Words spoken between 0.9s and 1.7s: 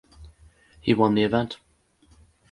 won the event.